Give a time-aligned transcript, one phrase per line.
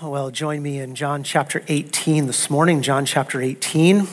[0.00, 2.82] Well, join me in John chapter 18 this morning.
[2.82, 4.06] John chapter 18.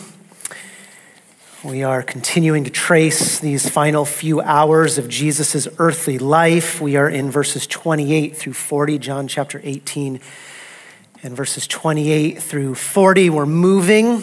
[1.63, 6.81] We are continuing to trace these final few hours of Jesus' earthly life.
[6.81, 10.19] We are in verses 28 through 40, John chapter 18,
[11.21, 13.29] and verses 28 through 40.
[13.29, 14.21] We're moving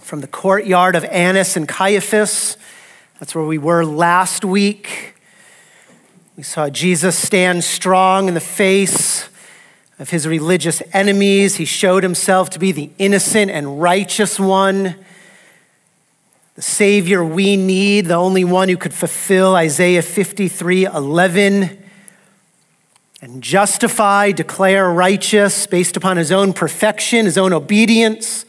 [0.00, 2.56] from the courtyard of Annas and Caiaphas.
[3.18, 5.16] That's where we were last week.
[6.36, 9.28] We saw Jesus stand strong in the face
[9.98, 11.56] of his religious enemies.
[11.56, 14.96] He showed himself to be the innocent and righteous one,
[16.54, 21.84] the Savior we need, the only one who could fulfill Isaiah 53 11
[23.20, 28.44] and justify, declare righteous based upon his own perfection, his own obedience,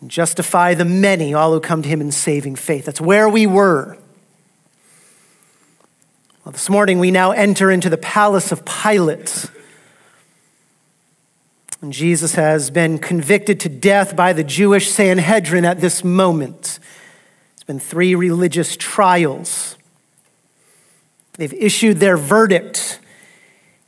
[0.00, 2.84] and justify the many, all who come to him in saving faith.
[2.84, 3.98] That's where we were.
[6.44, 9.50] Well, this morning we now enter into the palace of Pilate.
[11.80, 16.80] And Jesus has been convicted to death by the Jewish Sanhedrin at this moment.
[17.54, 19.76] It's been three religious trials.
[21.34, 22.98] They've issued their verdict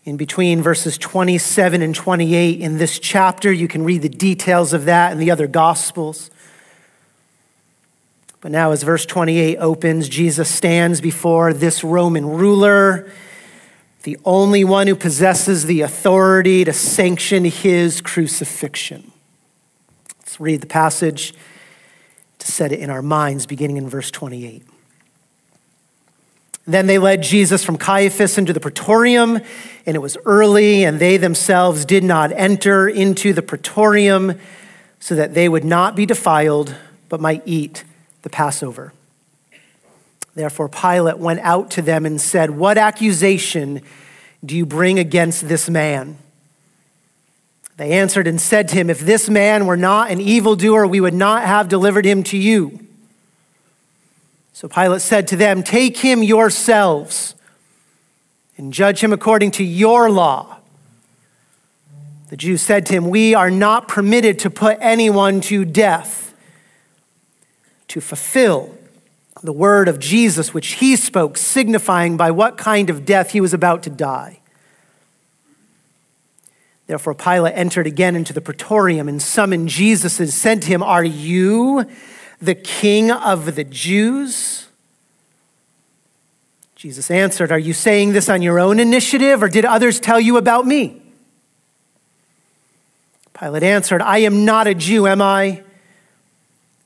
[0.04, 3.52] in between verses 27 and 28 in this chapter.
[3.52, 6.30] You can read the details of that in the other Gospels.
[8.40, 13.10] But now, as verse 28 opens, Jesus stands before this Roman ruler
[14.02, 19.12] the only one who possesses the authority to sanction his crucifixion.
[20.18, 21.34] Let's read the passage
[22.38, 24.62] to set it in our minds, beginning in verse 28.
[26.66, 29.40] Then they led Jesus from Caiaphas into the praetorium,
[29.86, 34.38] and it was early, and they themselves did not enter into the praetorium
[35.00, 36.74] so that they would not be defiled,
[37.08, 37.84] but might eat
[38.22, 38.92] the Passover.
[40.34, 43.82] Therefore, Pilate went out to them and said, What accusation
[44.44, 46.18] do you bring against this man?
[47.76, 51.14] They answered and said to him, If this man were not an evildoer, we would
[51.14, 52.86] not have delivered him to you.
[54.52, 57.34] So Pilate said to them, Take him yourselves
[58.56, 60.58] and judge him according to your law.
[62.28, 66.34] The Jews said to him, We are not permitted to put anyone to death
[67.88, 68.76] to fulfill
[69.42, 73.54] the word of Jesus, which he spoke, signifying by what kind of death he was
[73.54, 74.40] about to die.
[76.86, 81.04] Therefore, Pilate entered again into the praetorium and summoned Jesus and said to him, Are
[81.04, 81.86] you
[82.42, 84.68] the king of the Jews?
[86.74, 90.36] Jesus answered, Are you saying this on your own initiative, or did others tell you
[90.36, 91.00] about me?
[93.38, 95.62] Pilate answered, I am not a Jew, am I?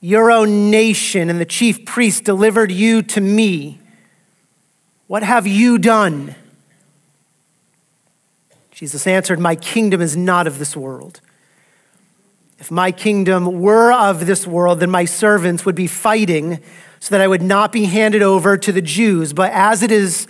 [0.01, 3.79] Your own nation and the chief priest delivered you to me.
[5.07, 6.35] What have you done?
[8.71, 11.21] Jesus answered, My kingdom is not of this world.
[12.59, 16.59] If my kingdom were of this world, then my servants would be fighting
[16.99, 19.33] so that I would not be handed over to the Jews.
[19.33, 20.27] But as it is,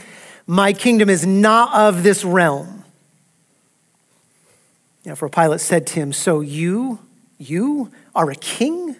[0.48, 2.84] my kingdom is not of this realm.
[5.04, 7.00] Therefore, Pilate said to him, So you,
[7.38, 8.96] you are a king?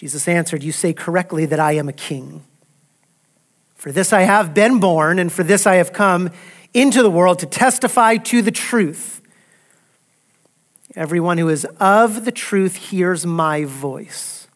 [0.00, 2.42] Jesus answered, You say correctly that I am a king.
[3.74, 6.30] For this I have been born, and for this I have come
[6.72, 9.20] into the world to testify to the truth.
[10.96, 14.48] Everyone who is of the truth hears my voice.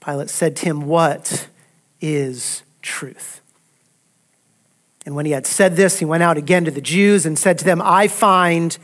[0.00, 1.48] Pilate said to him, What
[2.00, 3.42] is truth?
[5.04, 7.58] And when he had said this, he went out again to the Jews and said
[7.58, 8.78] to them, I find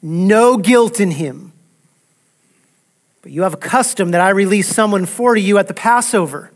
[0.00, 1.49] no guilt in him.
[3.22, 6.50] But you have a custom that I release someone for you at the Passover.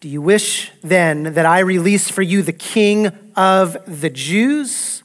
[0.00, 5.02] Do you wish then that I release for you the king of the Jews?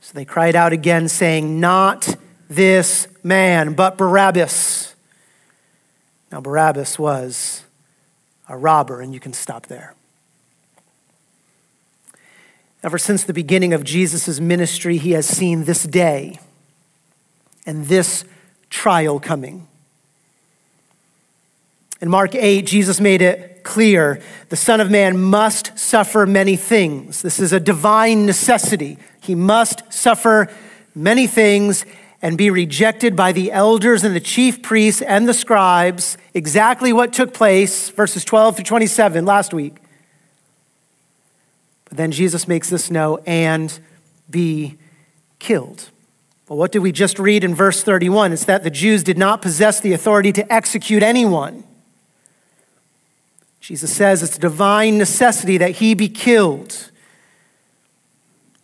[0.00, 2.16] So they cried out again, saying, Not
[2.48, 4.94] this man, but Barabbas.
[6.30, 7.64] Now, Barabbas was
[8.48, 9.94] a robber, and you can stop there.
[12.84, 16.38] Ever since the beginning of Jesus' ministry, he has seen this day
[17.66, 18.24] and this
[18.86, 19.66] trial coming.
[22.00, 27.20] In Mark 8, Jesus made it clear the Son of Man must suffer many things.
[27.20, 28.96] This is a divine necessity.
[29.20, 30.48] He must suffer
[30.94, 31.84] many things
[32.22, 36.16] and be rejected by the elders and the chief priests and the scribes.
[36.32, 39.78] Exactly what took place, verses 12 through 27 last week.
[41.86, 43.76] But then Jesus makes this know and
[44.30, 44.78] be
[45.40, 45.90] killed.
[46.48, 48.32] Well, what did we just read in verse 31?
[48.32, 51.64] It's that the Jews did not possess the authority to execute anyone.
[53.60, 56.92] Jesus says it's a divine necessity that he be killed.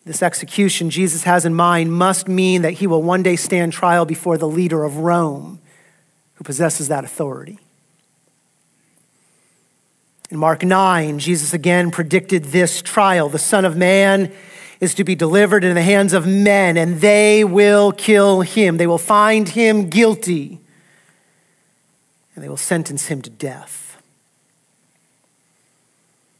[0.05, 4.05] This execution Jesus has in mind must mean that he will one day stand trial
[4.05, 5.61] before the leader of Rome
[6.35, 7.59] who possesses that authority.
[10.31, 13.29] In Mark 9, Jesus again predicted this trial.
[13.29, 14.33] The Son of Man
[14.83, 18.79] is to be delivered in the hands of men, and they will kill him.
[18.79, 20.59] They will find him guilty,
[22.35, 24.03] and they will sentence him to death.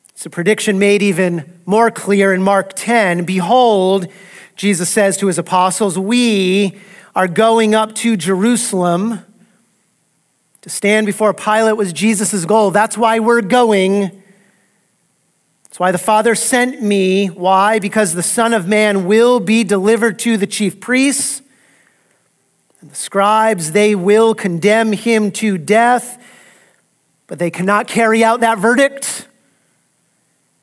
[0.09, 3.25] It's a prediction made even more clear in Mark 10.
[3.25, 4.09] Behold,
[4.57, 6.81] Jesus says to his apostles, We
[7.15, 9.21] are going up to Jerusalem
[10.63, 12.73] to stand before Pilate was Jesus' goal.
[12.73, 14.22] That's why we're going.
[15.73, 17.29] That's why the Father sent me.
[17.29, 17.79] Why?
[17.79, 21.41] Because the Son of Man will be delivered to the chief priests
[22.83, 23.73] and the scribes.
[23.73, 26.23] They will condemn him to death,
[27.27, 29.27] but they cannot carry out that verdict.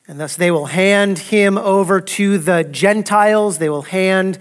[0.07, 3.57] And thus they will hand him over to the Gentiles.
[3.57, 4.37] They will hand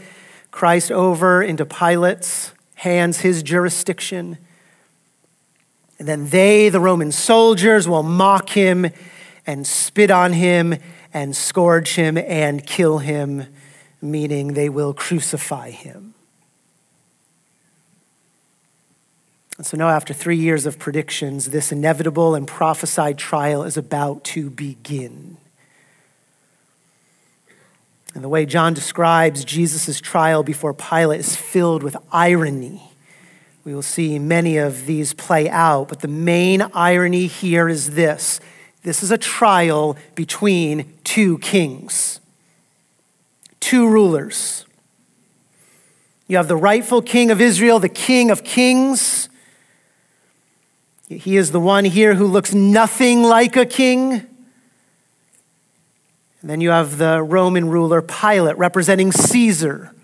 [0.50, 4.36] Christ over into Pilate's hands, his jurisdiction.
[5.98, 8.90] And then they, the Roman soldiers, will mock him
[9.48, 10.76] and spit on him
[11.12, 13.46] and scourge him and kill him,
[14.00, 16.14] meaning they will crucify him.
[19.56, 24.22] And so now, after three years of predictions, this inevitable and prophesied trial is about
[24.24, 25.36] to begin.
[28.14, 32.88] And the way John describes Jesus' trial before Pilate is filled with irony
[33.68, 38.40] we will see many of these play out, but the main irony here is this
[38.88, 42.20] this is a trial between two kings,
[43.60, 44.64] two rulers.
[46.26, 49.28] You have the rightful king of Israel, the king of kings.
[51.06, 54.12] He is the one here who looks nothing like a king.
[56.40, 59.94] And then you have the Roman ruler Pilate representing Caesar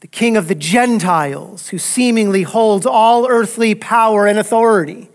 [0.00, 5.08] the king of the Gentiles, who seemingly holds all earthly power and authority.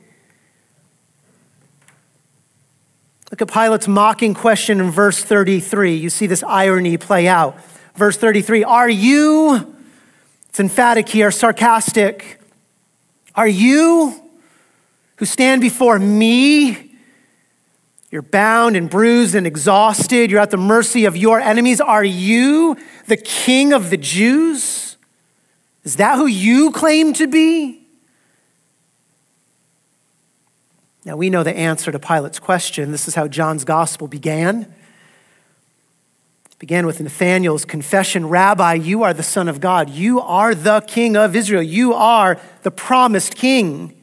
[3.31, 5.95] Look at Pilate's mocking question in verse 33.
[5.95, 7.57] You see this irony play out.
[7.95, 9.75] Verse 33 Are you,
[10.49, 12.41] it's emphatic here, sarcastic,
[13.33, 14.13] are you
[15.15, 16.89] who stand before me?
[18.11, 20.29] You're bound and bruised and exhausted.
[20.29, 21.79] You're at the mercy of your enemies.
[21.79, 22.75] Are you
[23.07, 24.97] the king of the Jews?
[25.85, 27.80] Is that who you claim to be?
[31.03, 32.91] Now, we know the answer to Pilate's question.
[32.91, 34.73] This is how John's gospel began.
[36.51, 39.89] It began with Nathanael's confession Rabbi, you are the Son of God.
[39.89, 41.63] You are the King of Israel.
[41.63, 43.95] You are the promised King.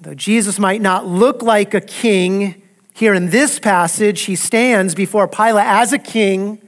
[0.00, 2.62] Though Jesus might not look like a king,
[2.94, 6.60] here in this passage, he stands before Pilate as a king.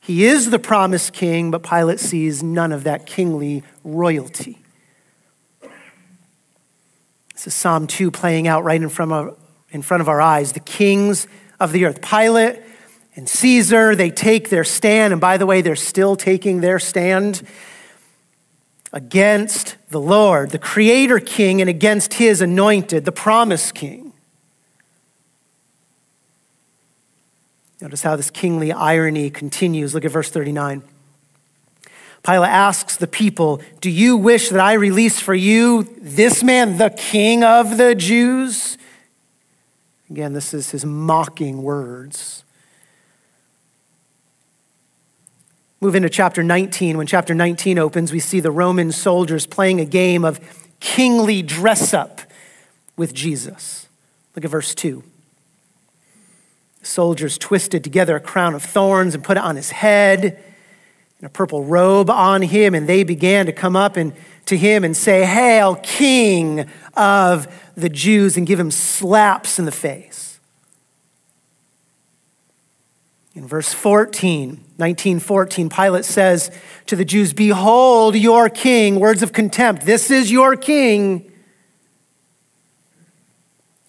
[0.00, 4.63] He is the promised king, but Pilate sees none of that kingly royalty.
[7.44, 9.38] This is Psalm 2 playing out right in front of,
[9.68, 10.52] in front of our eyes.
[10.52, 11.26] The kings
[11.60, 12.58] of the earth, Pilate
[13.16, 15.12] and Caesar, they take their stand.
[15.12, 17.46] And by the way, they're still taking their stand
[18.94, 24.14] against the Lord, the creator king, and against his anointed, the promised king.
[27.78, 29.92] Notice how this kingly irony continues.
[29.92, 30.82] Look at verse 39.
[32.24, 36.88] Pilate asks the people, Do you wish that I release for you this man, the
[36.88, 38.78] king of the Jews?
[40.08, 42.44] Again, this is his mocking words.
[45.82, 46.96] Move into chapter 19.
[46.96, 50.40] When chapter 19 opens, we see the Roman soldiers playing a game of
[50.80, 52.22] kingly dress up
[52.96, 53.86] with Jesus.
[54.34, 55.04] Look at verse 2
[56.82, 60.53] soldiers twisted together a crown of thorns and put it on his head
[61.26, 64.12] a purple robe on him and they began to come up and
[64.46, 69.72] to him and say hail king of the jews and give him slaps in the
[69.72, 70.38] face
[73.34, 76.50] in verse 14 1914 pilate says
[76.86, 81.30] to the jews behold your king words of contempt this is your king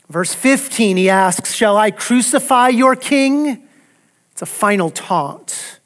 [0.09, 3.67] Verse 15, he asks, Shall I crucify your king?
[4.31, 5.79] It's a final taunt.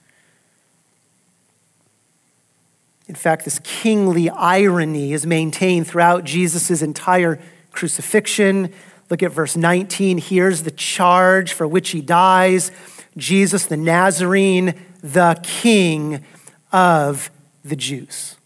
[3.10, 7.40] In fact, this kingly irony is maintained throughout Jesus' entire
[7.72, 8.72] crucifixion.
[9.10, 10.20] Look at verse 19.
[10.20, 12.72] Here's the charge for which he dies
[13.18, 16.24] Jesus the Nazarene, the King
[16.72, 17.32] of
[17.66, 18.38] the Jews.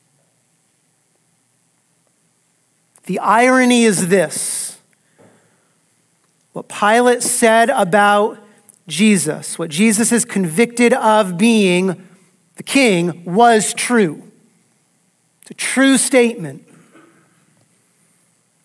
[3.03, 4.77] The irony is this
[6.53, 8.39] what Pilate said about
[8.87, 12.07] Jesus, what Jesus is convicted of being
[12.55, 14.29] the king, was true.
[15.53, 16.67] A true statement.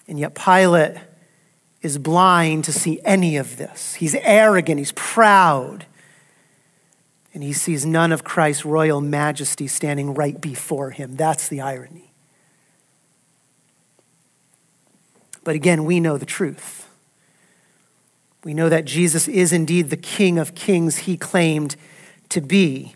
[0.08, 0.96] And yet Pilate
[1.82, 3.92] is blind to see any of this.
[3.92, 5.84] He's arrogant, he's proud,
[7.34, 11.14] and he sees none of Christ's royal majesty standing right before him.
[11.14, 12.10] That's the irony.
[15.44, 16.88] But again, we know the truth.
[18.44, 21.76] We know that Jesus is indeed the King of kings he claimed
[22.30, 22.94] to be.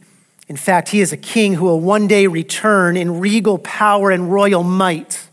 [0.48, 4.32] In fact, he is a king who will one day return in regal power and
[4.32, 5.28] royal might.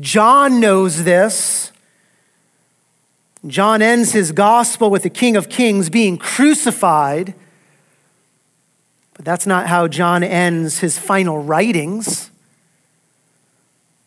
[0.00, 1.72] John knows this.
[3.46, 7.34] John ends his gospel with the King of Kings being crucified.
[9.14, 12.30] But that's not how John ends his final writings.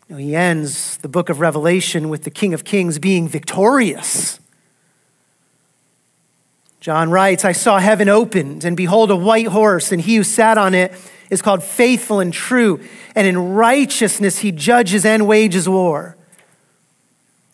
[0.09, 4.40] he ends the book of Revelation with the King of Kings being victorious.
[6.81, 10.57] John writes, I saw heaven opened, and behold, a white horse, and he who sat
[10.57, 10.91] on it
[11.29, 12.83] is called faithful and true,
[13.15, 16.17] and in righteousness he judges and wages war.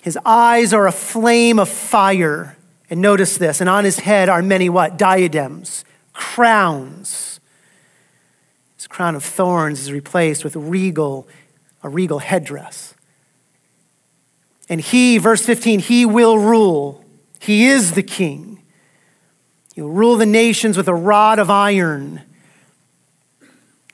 [0.01, 2.57] His eyes are a flame of fire.
[2.89, 4.97] And notice this, and on his head are many what?
[4.97, 7.41] Diadems, crowns.
[8.77, 11.27] His crown of thorns is replaced with regal,
[11.83, 12.95] a regal headdress.
[14.69, 17.03] And he, verse 15, he will rule.
[17.39, 18.56] He is the king.
[19.77, 22.23] He'll rule the nations with a rod of iron.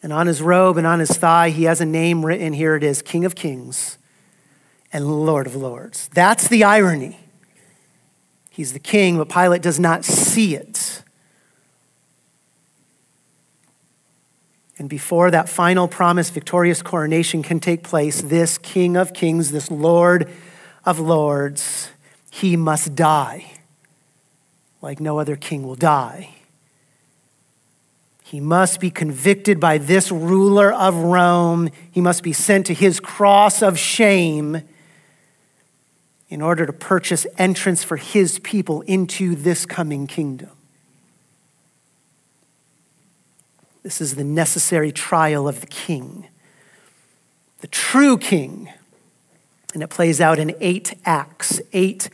[0.01, 2.53] And on his robe and on his thigh, he has a name written.
[2.53, 3.97] Here it is King of Kings
[4.93, 6.09] and Lord of Lords.
[6.13, 7.19] That's the irony.
[8.49, 11.03] He's the king, but Pilate does not see it.
[14.77, 19.69] And before that final promise, victorious coronation can take place, this King of Kings, this
[19.69, 20.31] Lord
[20.85, 21.89] of Lords,
[22.31, 23.49] he must die
[24.83, 26.29] like no other king will die.
[28.21, 31.69] He must be convicted by this ruler of Rome.
[31.89, 34.61] He must be sent to his cross of shame
[36.27, 40.49] in order to purchase entrance for his people into this coming kingdom.
[43.83, 46.27] This is the necessary trial of the king,
[47.59, 48.69] the true king.
[49.73, 51.59] And it plays out in eight acts.
[51.71, 52.09] Eight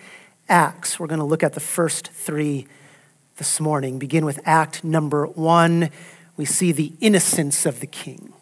[0.49, 0.99] acts.
[0.99, 2.67] We're going to look at the first three
[3.37, 3.99] this morning.
[3.99, 5.89] Begin with act number one.
[6.35, 8.33] We see the innocence of the king.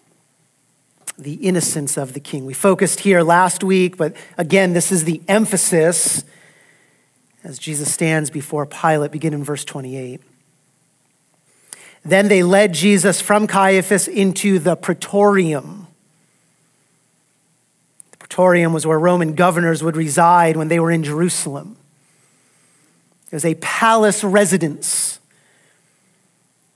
[1.18, 2.46] The innocence of the king.
[2.46, 6.24] We focused here last week, but again, this is the emphasis
[7.44, 9.12] as Jesus stands before Pilate.
[9.12, 10.22] Begin in verse 28.
[12.04, 15.88] Then they led Jesus from Caiaphas into the praetorium.
[18.12, 21.77] The praetorium was where Roman governors would reside when they were in Jerusalem.
[23.30, 25.20] It was a palace residence.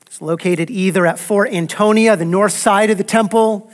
[0.05, 3.71] It's located either at Fort Antonia, the north side of the temple,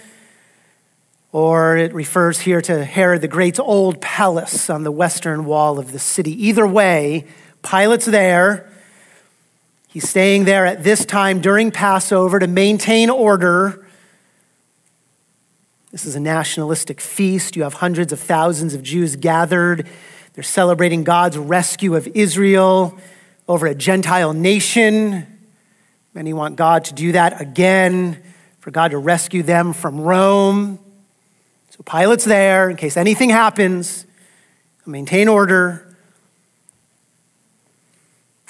[1.31, 5.91] or it refers here to Herod the Great's old palace on the western wall of
[5.91, 6.31] the city.
[6.45, 7.25] Either way,
[7.63, 8.71] Pilate's there.
[9.87, 13.83] He's staying there at this time during Passover to maintain order.
[15.91, 17.55] This is a nationalistic feast.
[17.55, 19.87] You have hundreds of thousands of Jews gathered
[20.37, 22.95] they're celebrating God's rescue of Israel
[23.47, 25.25] over a Gentile nation.
[26.13, 28.21] Many want God to do that again,
[28.59, 30.77] for God to rescue them from Rome.
[31.71, 34.05] So Pilate's there in case anything happens,
[34.85, 35.97] maintain order.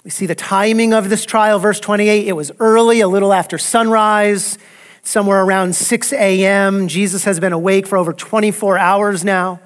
[0.04, 2.28] We see the timing of this trial, verse 28.
[2.28, 4.58] It was early, a little after sunrise,
[5.04, 6.90] somewhere around 6 a.m.
[6.90, 9.62] Jesus has been awake for over 24 hours now.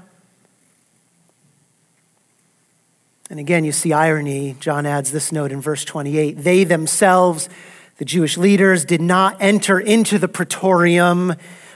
[3.32, 4.58] And again, you see irony.
[4.60, 7.48] John adds this note in verse 28 They themselves,
[7.96, 11.36] the Jewish leaders, did not enter into the praetorium.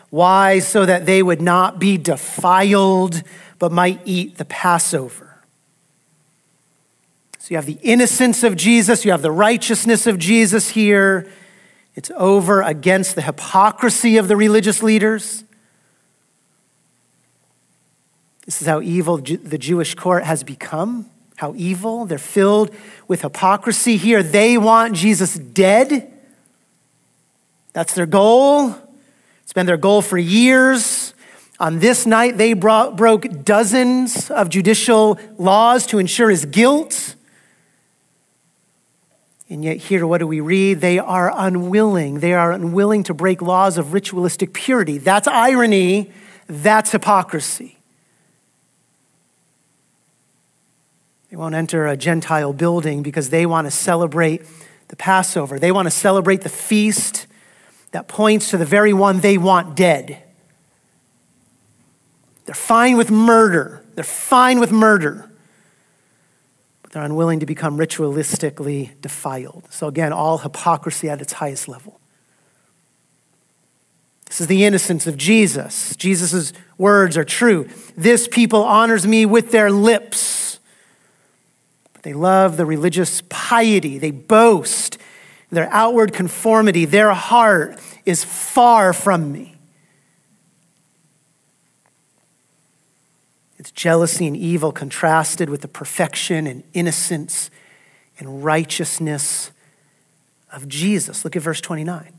[0.09, 0.59] Why?
[0.59, 3.23] So that they would not be defiled,
[3.57, 5.37] but might eat the Passover.
[7.39, 11.31] So you have the innocence of Jesus, you have the righteousness of Jesus here.
[11.95, 15.45] It's over against the hypocrisy of the religious leaders.
[18.45, 22.05] This is how evil the Jewish court has become how evil.
[22.05, 22.73] They're filled
[23.07, 24.23] with hypocrisy here.
[24.23, 26.11] They want Jesus dead.
[27.73, 28.75] That's their goal.
[29.43, 31.13] It's been their goal for years.
[31.59, 37.15] On this night, they brought, broke dozens of judicial laws to ensure his guilt.
[39.47, 40.81] And yet, here, what do we read?
[40.81, 42.19] They are unwilling.
[42.19, 44.97] They are unwilling to break laws of ritualistic purity.
[44.97, 46.11] That's irony.
[46.47, 47.74] That's hypocrisy.
[51.35, 54.43] They won't enter a Gentile building because they want to celebrate
[54.87, 55.59] the Passover.
[55.59, 57.27] They want to celebrate the feast
[57.91, 60.23] that points to the very one they want dead.
[62.45, 63.83] They're fine with murder.
[63.95, 65.29] They're fine with murder.
[66.83, 69.67] But they're unwilling to become ritualistically defiled.
[69.71, 71.99] So, again, all hypocrisy at its highest level.
[74.27, 75.97] This is the innocence of Jesus.
[75.97, 77.67] Jesus' words are true.
[77.97, 80.34] This people honors me with their lips.
[82.05, 83.97] They love the religious piety.
[83.97, 84.99] They boast
[85.49, 86.85] their outward conformity.
[86.85, 89.55] Their heart is far from me.
[93.57, 97.49] It's jealousy and evil contrasted with the perfection and innocence
[98.19, 99.49] and righteousness
[100.53, 101.25] of Jesus.
[101.25, 102.13] Look at verse 29.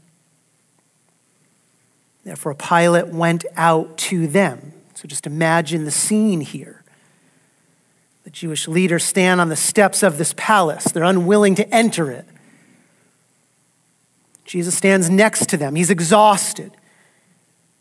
[2.24, 4.72] Therefore, Pilate went out to them.
[4.94, 6.82] So just imagine the scene here.
[8.26, 12.26] The Jewish leaders stand on the steps of this palace, they're unwilling to enter it.
[14.44, 15.76] Jesus stands next to them.
[15.76, 16.72] He's exhausted,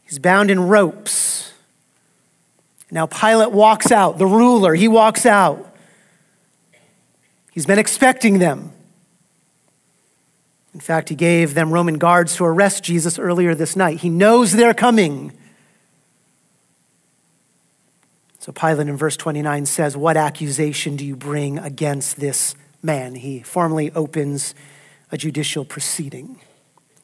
[0.03, 1.51] he's bound in ropes.
[2.91, 5.75] Now, Pilate walks out, the ruler, he walks out.
[7.51, 8.71] He's been expecting them.
[10.75, 14.01] In fact, he gave them Roman guards to arrest Jesus earlier this night.
[14.01, 15.35] He knows they're coming.
[18.45, 23.15] So Pilate in verse 29 says, What accusation do you bring against this man?
[23.15, 24.53] He formally opens
[25.11, 26.39] a judicial proceeding.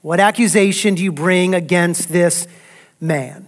[0.04, 2.48] What accusation do you bring against this
[3.00, 3.48] man?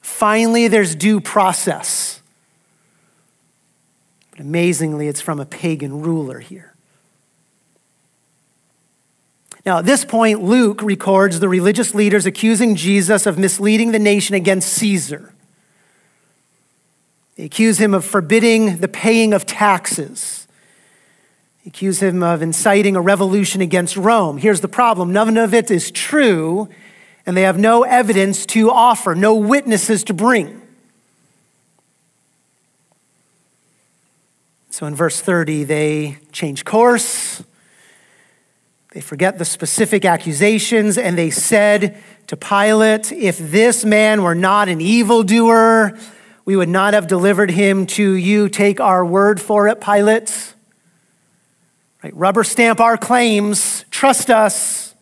[0.00, 2.22] Finally, there's due process.
[4.32, 6.74] But amazingly, it's from a pagan ruler here.
[9.64, 14.34] Now, at this point, Luke records the religious leaders accusing Jesus of misleading the nation
[14.34, 15.32] against Caesar.
[17.40, 20.46] They accuse him of forbidding the paying of taxes.
[21.64, 24.36] They accuse him of inciting a revolution against Rome.
[24.36, 26.68] Here's the problem none of it is true,
[27.24, 30.60] and they have no evidence to offer, no witnesses to bring.
[34.68, 37.42] So in verse 30, they change course.
[38.92, 44.68] They forget the specific accusations and they said to Pilate, If this man were not
[44.68, 45.98] an evildoer,
[46.44, 48.48] we would not have delivered him to you.
[48.48, 50.54] Take our word for it, Pilate.
[52.02, 52.14] Right?
[52.16, 53.84] Rubber stamp our claims.
[53.90, 54.94] Trust us.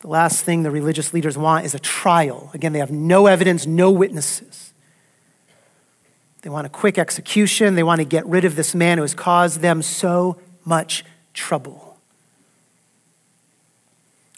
[0.00, 2.50] The last thing the religious leaders want is a trial.
[2.54, 4.72] Again, they have no evidence, no witnesses.
[6.42, 7.74] They want a quick execution.
[7.74, 11.98] They want to get rid of this man who has caused them so much trouble.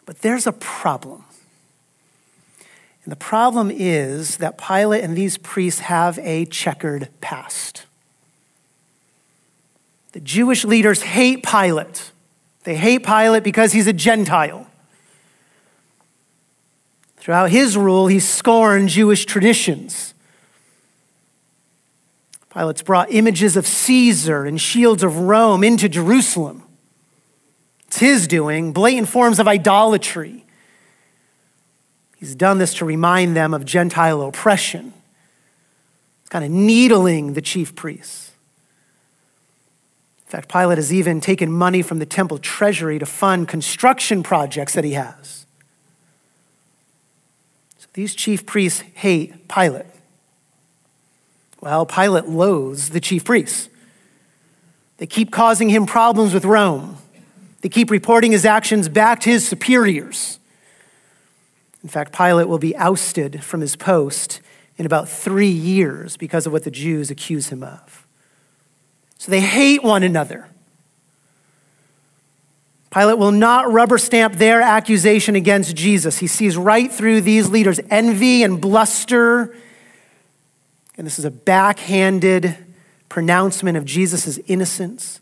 [0.04, 1.21] But there's a problem.
[3.04, 7.86] And the problem is that Pilate and these priests have a checkered past.
[10.12, 12.12] The Jewish leaders hate Pilate.
[12.64, 14.68] They hate Pilate because he's a Gentile.
[17.16, 20.14] Throughout his rule, he scorned Jewish traditions.
[22.50, 26.62] Pilate's brought images of Caesar and shields of Rome into Jerusalem.
[27.86, 30.44] It's his doing, blatant forms of idolatry.
[32.22, 34.92] He's done this to remind them of Gentile oppression,
[36.30, 38.30] kind of needling the chief priests.
[40.26, 44.74] In fact, Pilate has even taken money from the temple treasury to fund construction projects
[44.74, 45.46] that he has.
[47.78, 49.86] So these chief priests hate Pilate.
[51.60, 53.68] Well, Pilate loathes the chief priests.
[54.98, 56.98] They keep causing him problems with Rome.
[57.62, 60.38] They keep reporting his actions back to his superiors.
[61.82, 64.40] In fact, Pilate will be ousted from his post
[64.76, 68.06] in about three years because of what the Jews accuse him of.
[69.18, 70.48] So they hate one another.
[72.90, 76.18] Pilate will not rubber stamp their accusation against Jesus.
[76.18, 79.54] He sees right through these leaders' envy and bluster
[80.96, 82.56] and this is a backhanded
[83.08, 85.20] pronouncement of Jesus' innocence.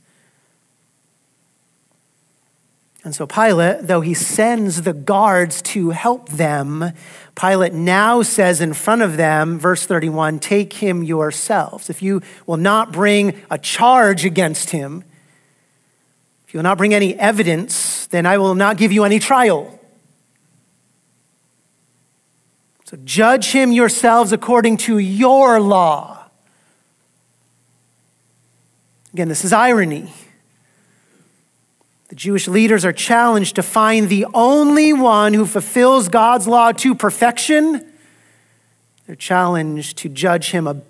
[3.02, 6.92] And so Pilate, though he sends the guards to help them,
[7.34, 11.88] Pilate now says in front of them, verse 31, take him yourselves.
[11.88, 15.02] If you will not bring a charge against him,
[16.46, 19.78] if you will not bring any evidence, then I will not give you any trial.
[22.84, 26.28] So judge him yourselves according to your law.
[29.14, 30.12] Again, this is irony.
[32.10, 36.96] The Jewish leaders are challenged to find the only one who fulfills God's law to
[36.96, 37.88] perfection.
[39.06, 40.82] They're challenged to judge him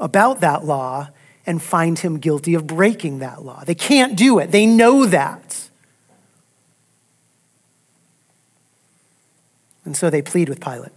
[0.00, 1.08] about that law
[1.44, 3.64] and find him guilty of breaking that law.
[3.64, 5.68] They can't do it, they know that.
[9.84, 10.92] And so they plead with Pilate.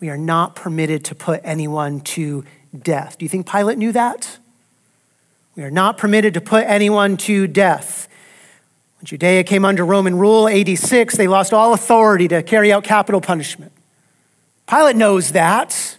[0.00, 2.42] We are not permitted to put anyone to
[2.78, 3.18] death.
[3.18, 4.38] Do you think Pilate knew that?
[5.56, 8.08] We are not permitted to put anyone to death.
[8.98, 12.84] When Judea came under Roman rule, AD 6, they lost all authority to carry out
[12.84, 13.72] capital punishment.
[14.68, 15.98] Pilate knows that.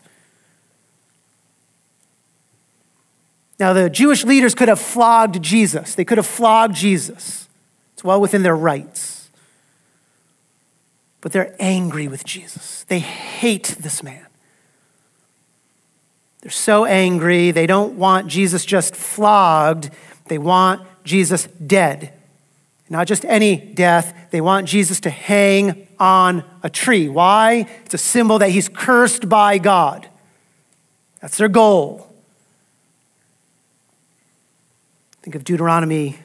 [3.60, 5.96] Now, the Jewish leaders could have flogged Jesus.
[5.96, 7.50] They could have flogged Jesus.
[7.94, 9.32] It's well within their rights.
[11.22, 12.86] But they're angry with Jesus.
[12.88, 14.27] They hate this man.
[16.42, 19.90] They're so angry, they don't want Jesus just flogged,
[20.26, 22.14] they want Jesus dead.
[22.90, 27.10] Not just any death, they want Jesus to hang on a tree.
[27.10, 27.68] Why?
[27.86, 30.08] It's a symbol that he's cursed by God.
[31.22, 32.08] That's their goal.
[35.22, 36.20] Think of Deuteronomy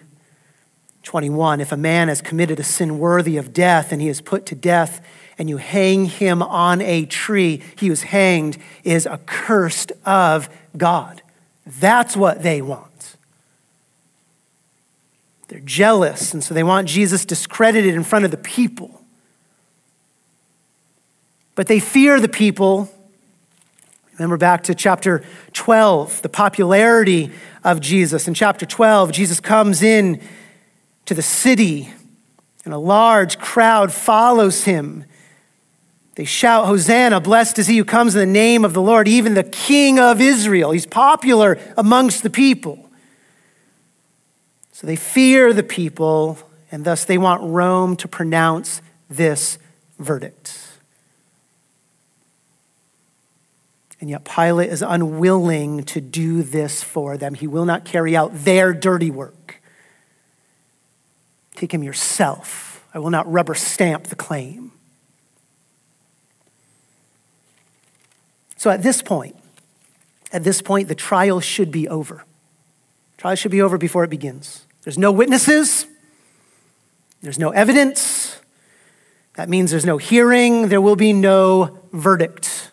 [1.03, 1.61] 21.
[1.61, 4.55] If a man has committed a sin worthy of death and he is put to
[4.55, 5.05] death,
[5.43, 11.21] and you hang him on a tree, he was hanged, is accursed of God.
[11.67, 13.17] That's what they want.
[15.49, 19.03] They're jealous, and so they want Jesus discredited in front of the people.
[21.57, 22.89] But they fear the people.
[24.13, 25.25] Remember back to chapter
[25.55, 27.33] 12, the popularity
[27.65, 28.29] of Jesus.
[28.29, 30.21] In chapter 12, Jesus comes in
[31.07, 31.93] to the city,
[32.65, 35.05] and a large crowd follows him.
[36.15, 39.35] They shout, Hosanna, blessed is he who comes in the name of the Lord, even
[39.35, 40.73] the King of Israel.
[40.73, 42.91] He's popular amongst the people.
[44.73, 46.39] So they fear the people,
[46.71, 49.59] and thus they want Rome to pronounce this
[49.99, 50.59] verdict.
[54.01, 57.35] And yet Pilate is unwilling to do this for them.
[57.35, 59.63] He will not carry out their dirty work.
[61.55, 62.85] Take him yourself.
[62.93, 64.72] I will not rubber stamp the claim.
[68.63, 69.35] So at this point,
[70.31, 72.25] at this point, the trial should be over.
[73.17, 74.69] Trial should be over before it begins.
[74.85, 75.89] There's no witnesses,
[77.23, 78.39] there's no evidence.
[79.35, 82.71] That means there's no hearing, there will be no verdict.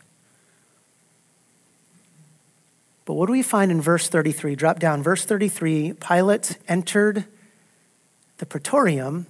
[3.06, 4.56] But what do we find in verse 33?
[4.56, 7.26] Drop down, verse 33 Pilate entered
[8.38, 9.26] the praetorium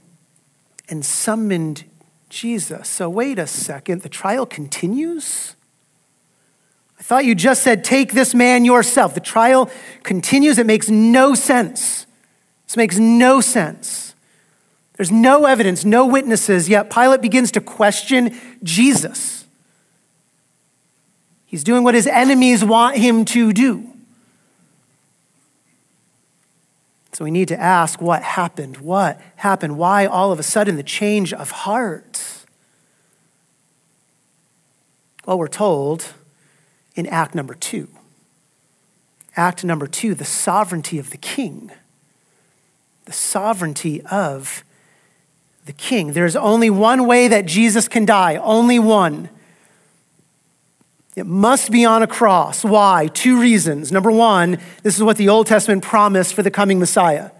[0.89, 1.85] and summoned
[2.27, 2.89] Jesus.
[2.89, 5.55] So, wait a second, the trial continues?
[7.09, 9.15] Thought you just said, take this man yourself.
[9.15, 9.71] The trial
[10.03, 10.59] continues.
[10.59, 12.05] It makes no sense.
[12.67, 14.13] This makes no sense.
[14.93, 19.47] There's no evidence, no witnesses, yet Pilate begins to question Jesus.
[21.47, 23.89] He's doing what his enemies want him to do.
[27.13, 28.77] So we need to ask what happened?
[28.77, 29.79] What happened?
[29.79, 32.45] Why all of a sudden the change of heart?
[35.25, 36.13] Well, we're told
[36.95, 37.87] in act number two.
[39.35, 41.71] Act number two, the sovereignty of the king.
[43.05, 44.63] The sovereignty of
[45.65, 46.13] the king.
[46.13, 49.29] There's only one way that Jesus can die, only one.
[51.15, 52.63] It must be on a cross.
[52.63, 53.07] Why?
[53.13, 53.91] Two reasons.
[53.91, 57.31] Number one, this is what the Old Testament promised for the coming Messiah.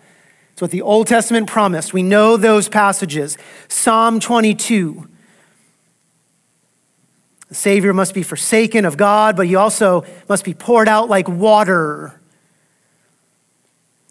[0.52, 1.94] It's what the Old Testament promised.
[1.94, 3.38] We know those passages.
[3.68, 5.08] Psalm 22
[7.50, 11.28] the Savior must be forsaken of God, but he also must be poured out like
[11.28, 12.20] water.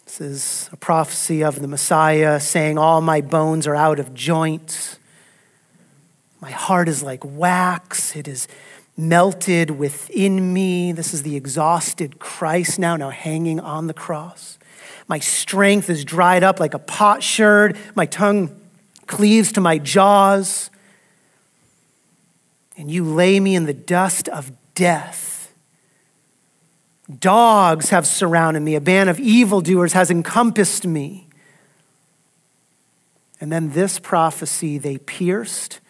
[0.04, 4.98] This is a prophecy of the Messiah saying, All my bones are out of joint.
[6.40, 8.48] My heart is like wax, it is
[8.96, 10.90] melted within me.
[10.90, 14.58] This is the exhausted Christ now, now hanging on the cross.
[15.06, 17.76] My strength is dried up like a potsherd.
[17.94, 18.60] My tongue
[19.06, 20.70] cleaves to my jaws
[22.78, 25.52] and you lay me in the dust of death.
[27.18, 31.26] Dogs have surrounded me, a band of evildoers has encompassed me.
[33.40, 35.80] And then this prophecy, they pierced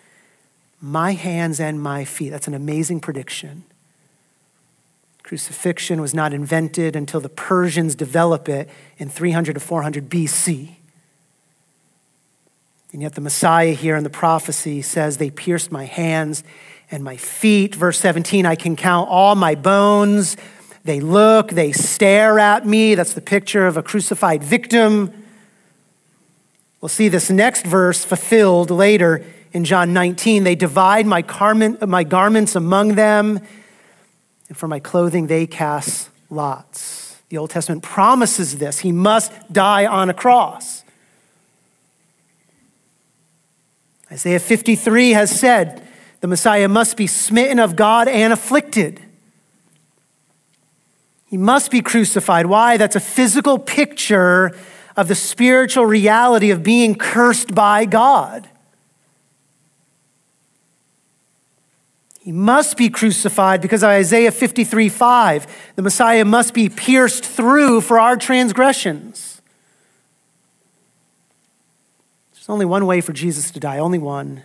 [0.81, 2.31] my hands and my feet.
[2.31, 3.65] That's an amazing prediction.
[5.23, 10.77] Crucifixion was not invented until the Persians develop it in 300 to 400 BC.
[12.93, 16.43] And yet the Messiah here in the prophecy says, They pierced my hands
[16.91, 17.75] and my feet.
[17.75, 20.37] Verse 17, I can count all my bones.
[20.85, 22.95] They look, they stare at me.
[22.95, 25.13] That's the picture of a crucified victim.
[26.81, 30.45] We'll see this next verse fulfilled later in John 19.
[30.45, 33.41] They divide my, garment, my garments among them.
[34.49, 37.21] and for my clothing they cast lots.
[37.29, 38.79] The Old Testament promises this.
[38.79, 40.85] He must die on a cross.
[44.11, 45.87] Isaiah 53 has said
[46.21, 49.01] the Messiah must be smitten of God and afflicted.
[51.27, 52.47] He must be crucified.
[52.47, 52.77] Why?
[52.77, 54.57] That's a physical picture
[54.97, 58.49] of the spiritual reality of being cursed by God.
[62.21, 65.73] He must be crucified because of Isaiah 53 5.
[65.77, 69.41] The Messiah must be pierced through for our transgressions.
[72.35, 74.43] There's only one way for Jesus to die, only one.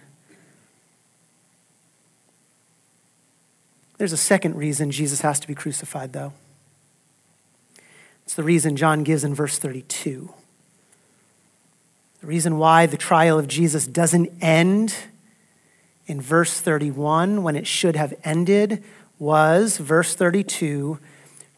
[3.97, 6.33] There's a second reason Jesus has to be crucified, though.
[8.23, 10.33] It's the reason John gives in verse 32.
[12.21, 14.95] The reason why the trial of Jesus doesn't end
[16.05, 18.83] in verse 31 when it should have ended
[19.19, 20.99] was, verse 32,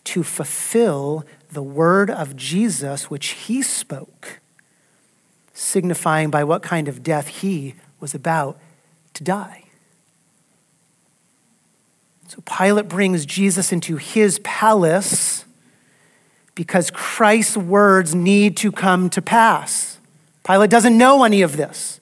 [0.05, 4.39] to fulfill the word of Jesus which he spoke,
[5.53, 8.59] signifying by what kind of death he was about
[9.13, 9.64] to die.
[12.27, 15.45] So Pilate brings Jesus into his palace
[16.55, 19.99] because Christ's words need to come to pass.
[20.45, 21.99] Pilate doesn't know any of this.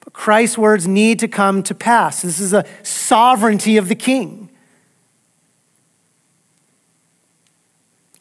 [0.00, 2.22] But Christ's words need to come to pass.
[2.22, 4.48] This is a sovereignty of the king.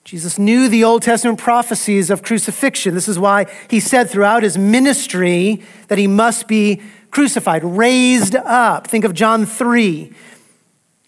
[0.04, 2.94] Jesus knew the Old Testament prophecies of crucifixion.
[2.94, 8.88] This is why he said throughout his ministry that he must be crucified, raised up.
[8.88, 10.14] Think of John 3.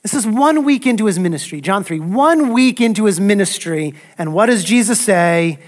[0.02, 3.94] This is one week into his ministry, John 3, one week into his ministry.
[4.18, 5.60] And what does Jesus say?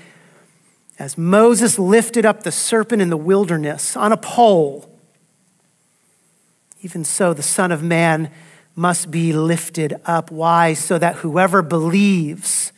[0.97, 4.87] As Moses lifted up the serpent in the wilderness on a pole,
[6.81, 8.31] even so, the Son of Man
[8.75, 10.31] must be lifted up.
[10.31, 10.73] Why?
[10.73, 12.71] So that whoever believes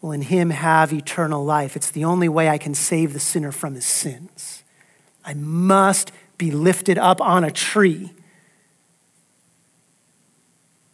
[0.00, 1.74] will in him have eternal life.
[1.74, 4.62] It's the only way I can save the sinner from his sins.
[5.24, 8.12] I must be lifted up on a tree.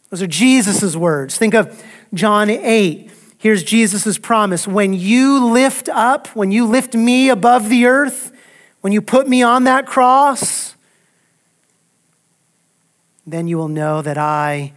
[0.09, 1.37] Those are Jesus' words.
[1.37, 3.11] Think of John 8.
[3.37, 4.67] Here's Jesus' promise.
[4.67, 8.31] When you lift up, when you lift me above the earth,
[8.81, 10.75] when you put me on that cross,
[13.25, 14.73] then you will know that I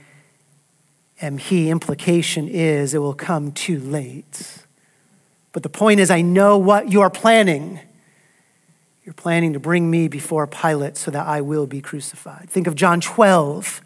[1.21, 1.71] am He.
[1.71, 4.59] Implication is it will come too late.
[5.53, 7.81] But the point is, I know what you are planning.
[9.05, 12.49] You're planning to bring me before Pilate so that I will be crucified.
[12.49, 13.81] Think of John 12.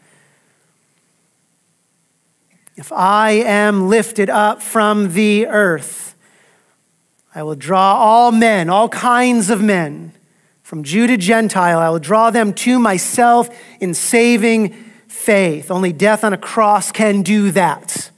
[2.77, 6.15] If I am lifted up from the earth,
[7.35, 10.13] I will draw all men, all kinds of men
[10.67, 14.71] from Jew to Gentile, I will draw them to myself in saving
[15.07, 15.71] faith.
[15.71, 18.11] Only death on a cross can do that.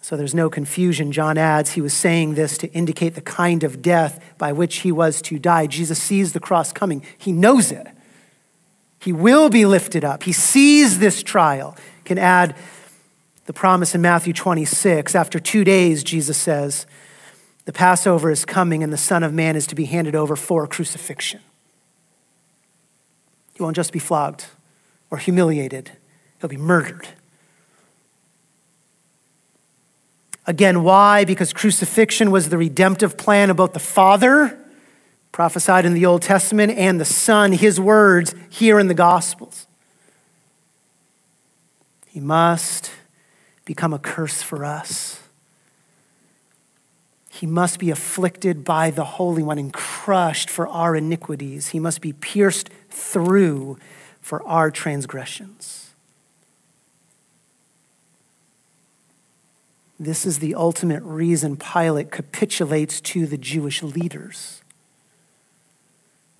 [0.00, 1.12] So there's no confusion.
[1.12, 4.90] John adds he was saying this to indicate the kind of death by which he
[4.90, 5.68] was to die.
[5.68, 7.86] Jesus sees the cross coming, he knows it.
[9.00, 10.22] He will be lifted up.
[10.22, 11.76] He sees this trial.
[12.04, 12.54] Can add
[13.46, 15.14] the promise in Matthew 26.
[15.14, 16.86] After two days, Jesus says,
[17.64, 20.66] the Passover is coming, and the Son of Man is to be handed over for
[20.66, 21.40] crucifixion.
[23.54, 24.46] He won't just be flogged
[25.10, 25.92] or humiliated,
[26.40, 27.08] he'll be murdered.
[30.46, 31.24] Again, why?
[31.24, 34.58] Because crucifixion was the redemptive plan of both the Father,
[35.32, 39.66] prophesied in the Old Testament, and the Son, his words here in the Gospels.
[42.06, 42.90] He must
[43.64, 45.20] become a curse for us.
[47.28, 51.68] He must be afflicted by the Holy One and crushed for our iniquities.
[51.68, 53.78] He must be pierced through
[54.20, 55.90] for our transgressions.
[59.98, 64.59] This is the ultimate reason Pilate capitulates to the Jewish leaders.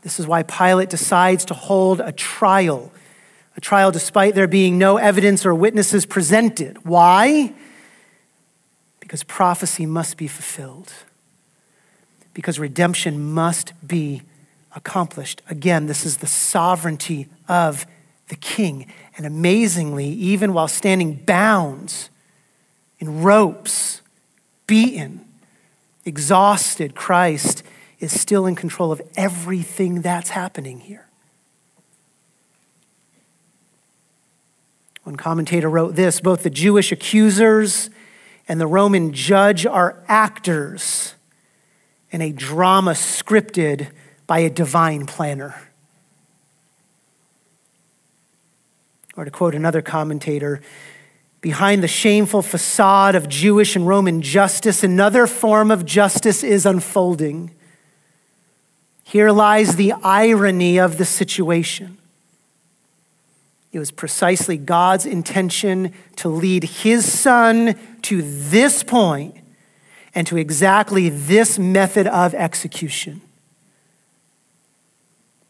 [0.03, 2.93] This is why Pilate decides to hold a trial,
[3.57, 6.85] a trial despite there being no evidence or witnesses presented.
[6.87, 7.53] Why?
[9.11, 10.93] because prophecy must be fulfilled,
[12.33, 14.23] because redemption must be
[14.77, 15.43] accomplished.
[15.51, 17.87] Again, this is the sovereignty of
[18.29, 18.87] the king.
[19.17, 22.09] And amazingly, even while standing bound
[23.01, 24.01] in ropes,
[24.69, 25.25] beaten,
[26.05, 27.65] exhausted, Christ
[28.01, 31.07] is still in control of everything that's happening here.
[35.05, 37.91] One commentator wrote this both the Jewish accusers
[38.49, 41.15] and the Roman judge are actors
[42.11, 43.89] in a drama scripted
[44.27, 45.55] by a divine planner.
[49.17, 50.61] Or to quote another commentator,
[51.41, 57.51] behind the shameful facade of Jewish and Roman justice, another form of justice is unfolding.
[59.11, 61.99] Here lies the irony of the situation.
[63.73, 69.37] It was precisely God's intention to lead his son to this point
[70.15, 73.21] and to exactly this method of execution.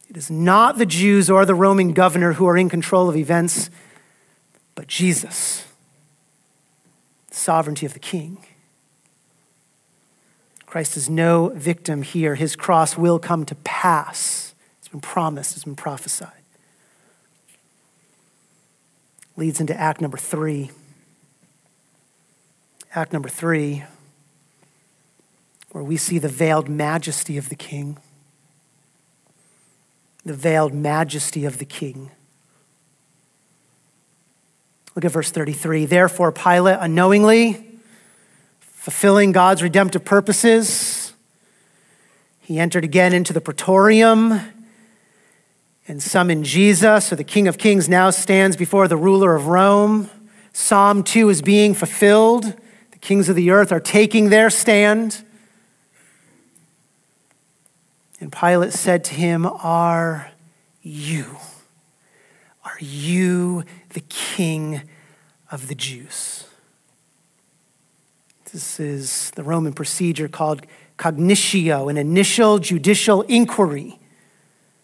[0.08, 3.68] It is not the Jews or the Roman governor who are in control of events,
[4.74, 5.66] but Jesus,
[7.28, 8.38] the sovereignty of the king.
[10.70, 12.37] Christ is no victim here.
[12.37, 14.54] His cross will come to pass.
[14.78, 16.40] It's been promised, it's been prophesied
[19.40, 20.70] leads into act number three.
[22.94, 23.85] Act number three,
[25.70, 27.96] where we see the veiled majesty of the king.
[30.26, 32.11] The veiled majesty of the king.
[34.94, 35.87] Look at verse 33.
[35.87, 37.69] Therefore, Pilate, unknowingly,
[38.80, 41.12] fulfilling God's redemptive purposes,
[42.40, 44.40] he entered again into the praetorium
[45.86, 50.08] and summoned Jesus, so the King of Kings now stands before the ruler of Rome.
[50.54, 52.44] Psalm 2 is being fulfilled.
[52.90, 55.24] The kings of the earth are taking their stand.
[58.18, 60.30] And Pilate said to him, Are
[60.82, 61.36] you,
[62.64, 64.82] are you the king
[65.50, 66.46] of the Jews?
[68.52, 70.66] This is the Roman procedure called
[70.98, 74.00] cognitio, an initial judicial inquiry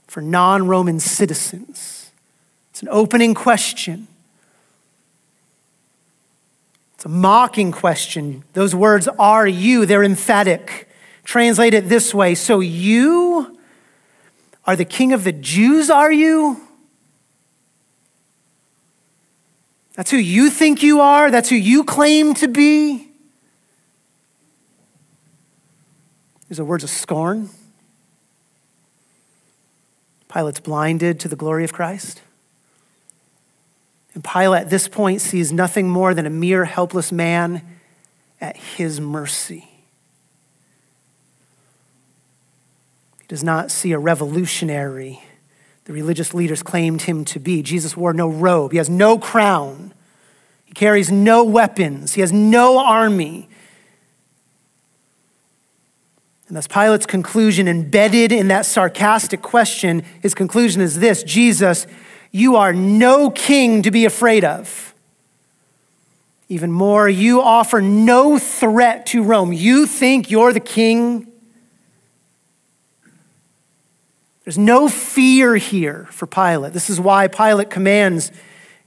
[0.06, 2.12] for non Roman citizens.
[2.70, 4.06] It's an opening question.
[6.94, 8.44] It's a mocking question.
[8.52, 10.88] Those words are you, they're emphatic.
[11.24, 13.58] Translate it this way So you
[14.64, 16.60] are the king of the Jews, are you?
[19.94, 21.32] That's who you think you are?
[21.32, 23.05] That's who you claim to be?
[26.48, 27.50] These are words of scorn.
[30.28, 32.22] Pilate's blinded to the glory of Christ.
[34.14, 37.62] And Pilate at this point sees nothing more than a mere helpless man
[38.40, 39.68] at his mercy.
[43.20, 45.22] He does not see a revolutionary
[45.86, 47.62] the religious leaders claimed him to be.
[47.62, 49.94] Jesus wore no robe, he has no crown,
[50.64, 53.48] he carries no weapons, he has no army.
[56.48, 61.86] And thus, Pilate's conclusion, embedded in that sarcastic question, his conclusion is this Jesus,
[62.30, 64.94] you are no king to be afraid of.
[66.48, 69.52] Even more, you offer no threat to Rome.
[69.52, 71.26] You think you're the king?
[74.44, 76.72] There's no fear here for Pilate.
[76.72, 78.30] This is why Pilate commands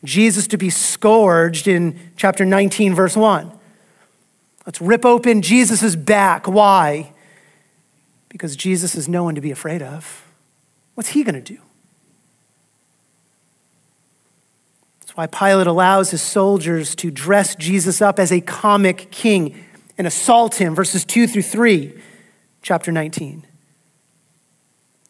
[0.06, 3.52] Jesus to be scourged in chapter 19, verse 1.
[4.65, 6.48] Let's rip open Jesus' back.
[6.48, 7.12] Why?
[8.39, 10.25] Because Jesus is no one to be afraid of.
[10.93, 11.60] What's he going to do?
[15.02, 19.62] That's why Pilate allows his soldiers to dress Jesus up as a comic king
[19.97, 22.02] and assault him, verses 2 through 3,
[22.62, 23.45] chapter 19.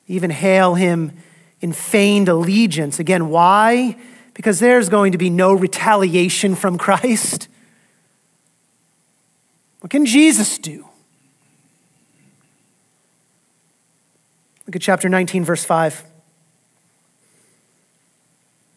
[0.08, 1.12] Even hail him
[1.62, 2.98] in feigned allegiance.
[2.98, 3.96] Again, why?
[4.34, 7.48] Because there's going to be no retaliation from Christ.
[9.82, 10.89] What can Jesus do?
[14.70, 16.04] Look at chapter 19, verse 5.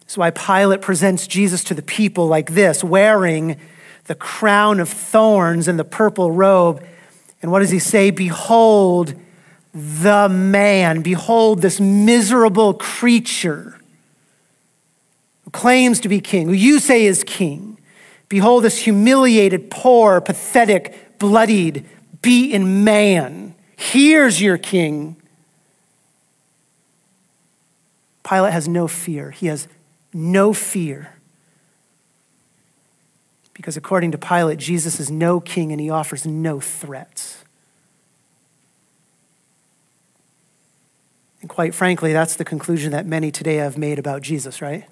[0.00, 3.60] That's why Pilate presents Jesus to the people like this, wearing
[4.06, 6.82] the crown of thorns and the purple robe.
[7.42, 8.10] And what does he say?
[8.10, 9.14] Behold
[9.74, 13.78] the man, behold this miserable creature
[15.44, 17.78] who claims to be king, who you say is king.
[18.30, 21.86] Behold this humiliated, poor, pathetic, bloodied,
[22.22, 23.54] beaten man.
[23.76, 25.16] Here's your king.
[28.28, 29.30] Pilate has no fear.
[29.30, 29.68] He has
[30.12, 31.14] no fear.
[33.54, 37.44] Because according to Pilate, Jesus is no king and he offers no threats.
[41.40, 44.84] And quite frankly, that's the conclusion that many today have made about Jesus, right?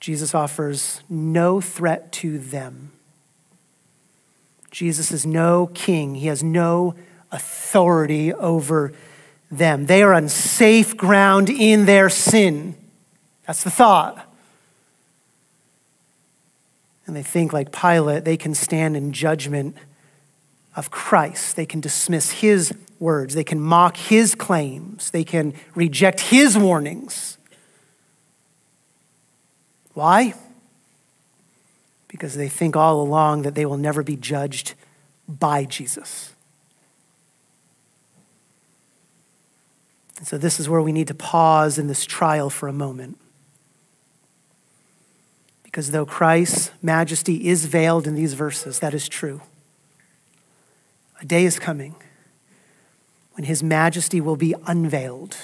[0.00, 2.92] Jesus offers no threat to them.
[4.70, 6.96] Jesus is no king, he has no
[7.30, 8.92] authority over
[9.50, 9.86] them.
[9.86, 12.74] They are on safe ground in their sin.
[13.46, 14.30] That's the thought.
[17.06, 19.76] And they think, like Pilate, they can stand in judgment
[20.74, 21.56] of Christ.
[21.56, 23.34] They can dismiss his words.
[23.34, 25.10] They can mock his claims.
[25.10, 27.38] They can reject his warnings.
[29.92, 30.34] Why?
[32.08, 34.74] Because they think all along that they will never be judged
[35.28, 36.33] by Jesus.
[40.24, 43.18] And so, this is where we need to pause in this trial for a moment.
[45.62, 49.42] Because though Christ's majesty is veiled in these verses, that is true.
[51.20, 51.94] A day is coming
[53.32, 55.36] when his majesty will be unveiled,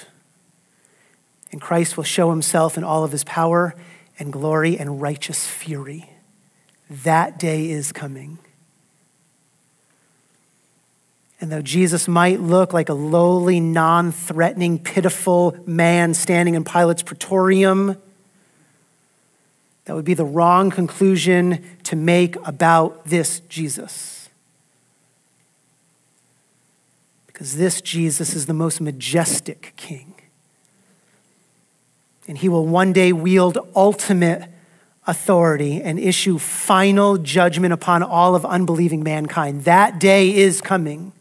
[1.53, 3.75] and Christ will show himself in all of his power
[4.19, 6.09] and glory and righteous fury.
[6.89, 8.39] That day is coming.
[11.41, 17.03] And though Jesus might look like a lowly, non threatening, pitiful man standing in Pilate's
[17.03, 17.97] praetorium,
[19.87, 24.29] that would be the wrong conclusion to make about this Jesus.
[27.27, 30.15] Because this Jesus is the most majestic king.
[32.29, 34.49] And he will one day wield ultimate
[35.07, 39.65] authority and issue final judgment upon all of unbelieving mankind.
[39.65, 41.13] That day is coming.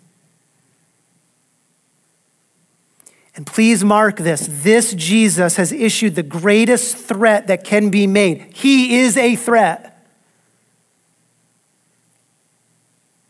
[3.39, 8.41] And please mark this this Jesus has issued the greatest threat that can be made.
[8.53, 10.05] He is a threat.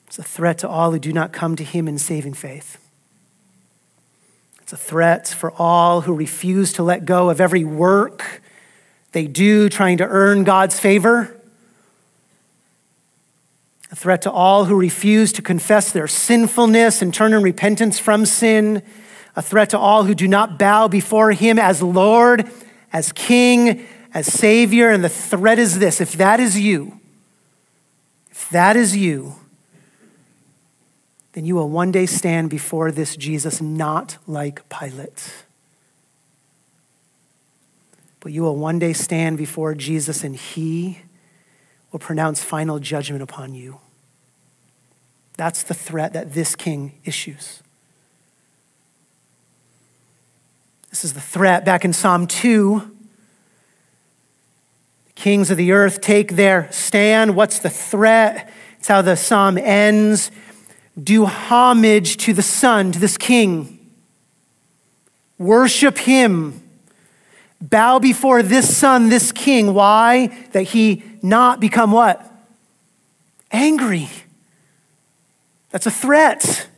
[0.07, 2.79] It's a threat to all who do not come to him in saving faith.
[4.63, 8.41] It's a threat for all who refuse to let go of every work
[9.11, 11.39] they do trying to earn God's favor.
[13.91, 18.25] A threat to all who refuse to confess their sinfulness and turn in repentance from
[18.25, 18.81] sin
[19.35, 22.49] a threat to all who do not bow before him as Lord,
[22.91, 24.89] as King, as Savior.
[24.89, 26.99] And the threat is this if that is you,
[28.31, 29.35] if that is you,
[31.33, 35.45] then you will one day stand before this Jesus not like Pilate.
[38.19, 40.99] But you will one day stand before Jesus and he
[41.91, 43.79] will pronounce final judgment upon you.
[45.37, 47.63] That's the threat that this king issues.
[50.89, 52.95] This is the threat back in Psalm 2.
[55.05, 57.35] The kings of the earth take their stand.
[57.35, 58.51] What's the threat?
[58.79, 60.31] It's how the psalm ends.
[61.01, 63.91] Do homage to the Son, to this king.
[65.37, 66.63] Worship him.
[67.61, 69.75] Bow before this Son, this king.
[69.75, 70.27] Why?
[70.53, 72.25] That he not become what?
[73.51, 74.09] Angry.
[75.69, 76.68] That's a threat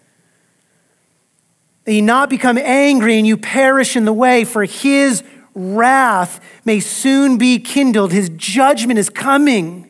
[1.86, 5.24] that you not become angry and you perish in the way, for his
[5.54, 8.12] wrath may soon be kindled.
[8.12, 9.90] His judgment is coming.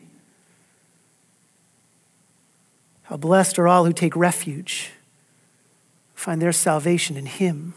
[3.02, 4.90] How blessed are all who take refuge,
[6.14, 7.74] find their salvation in him.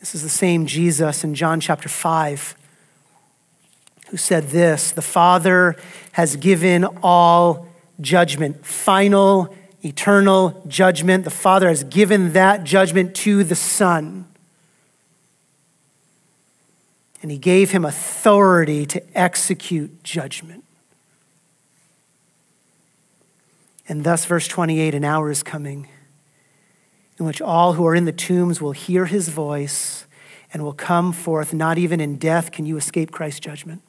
[0.00, 2.56] This is the same Jesus in John chapter 5
[4.08, 5.76] who said this The Father
[6.12, 7.68] has given all
[8.00, 11.24] judgment, final eternal judgment.
[11.24, 14.26] The Father has given that judgment to the Son.
[17.22, 20.64] And He gave him authority to execute judgment.
[23.88, 25.88] And thus, verse 28 an hour is coming
[27.18, 30.06] in which all who are in the tombs will hear his voice
[30.52, 31.54] and will come forth.
[31.54, 33.82] Not even in death can you escape Christ's judgment.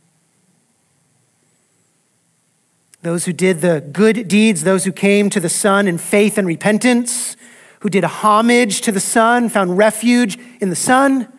[3.02, 6.48] Those who did the good deeds, those who came to the Son in faith and
[6.48, 7.38] repentance,
[7.82, 11.32] who did homage to the Son, found refuge in the Son,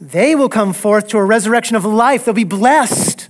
[0.00, 2.24] they will come forth to a resurrection of life.
[2.24, 3.28] They'll be blessed.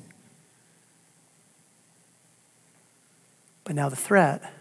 [3.65, 4.53] But now the threat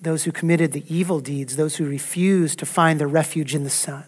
[0.00, 3.70] those who committed the evil deeds, those who refused to find their refuge in the
[3.70, 4.04] Son,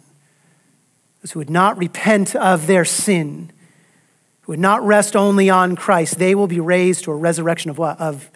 [1.21, 3.51] those who would not repent of their sin
[4.47, 7.99] would not rest only on Christ, they will be raised to a resurrection of what?
[7.99, 8.31] Of,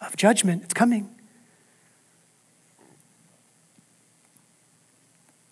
[0.00, 0.62] of judgment.
[0.62, 1.10] It's coming.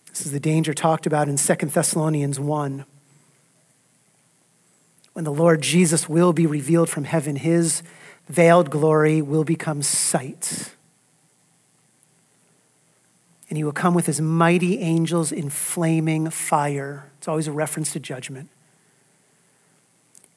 [0.09, 2.85] This is the danger talked about in 2 Thessalonians 1.
[5.13, 7.83] When the Lord Jesus will be revealed from heaven, his
[8.29, 10.73] veiled glory will become sight.
[13.49, 17.11] And he will come with his mighty angels in flaming fire.
[17.17, 18.49] It's always a reference to judgment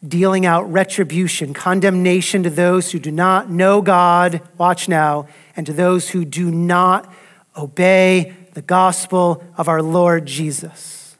[0.06, 5.26] dealing out retribution, condemnation to those who do not know God, watch now,
[5.56, 7.12] and to those who do not
[7.56, 11.16] obey the gospel of our Lord Jesus,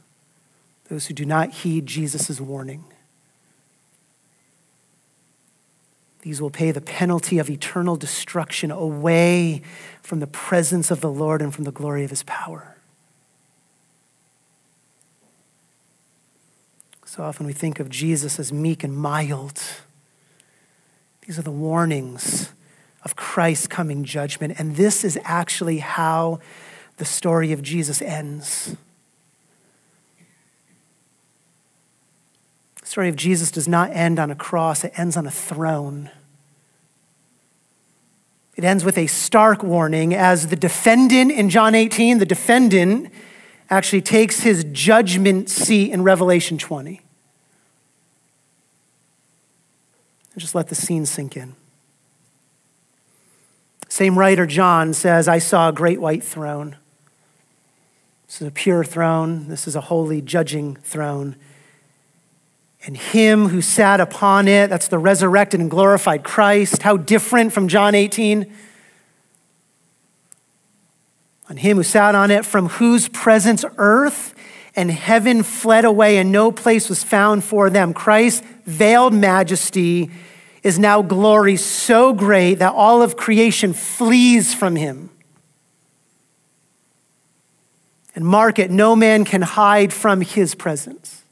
[0.89, 2.85] those who do not heed Jesus' warning.
[6.23, 9.61] These will pay the penalty of eternal destruction away
[10.01, 12.74] from the presence of the Lord and from the glory of his power.
[17.15, 19.63] So often we think of Jesus as meek and mild.
[21.25, 22.51] These are the warnings
[23.05, 24.59] of Christ's coming judgment.
[24.59, 26.41] And this is actually how
[26.97, 28.75] the story of Jesus ends.
[32.81, 36.11] The story of Jesus does not end on a cross, it ends on a throne.
[38.57, 43.13] It ends with a stark warning as the defendant in John 18, the defendant
[43.71, 47.03] actually takes his judgment seat in Revelation 20.
[50.35, 51.55] And just let the scene sink in.
[53.89, 56.77] Same writer, John, says, I saw a great white throne.
[58.27, 59.49] This is a pure throne.
[59.49, 61.37] This is a holy judging throne.
[62.85, 66.83] And him who sat upon it, that's the resurrected and glorified Christ.
[66.83, 68.53] How different from John 18?
[71.49, 74.35] On him who sat on it, from whose presence earth
[74.75, 77.95] and heaven fled away, and no place was found for them.
[77.95, 80.11] Christ's veiled majesty
[80.63, 85.11] is now glory so great that all of creation flees from him.
[88.15, 91.23] And mark it, no man can hide from his presence.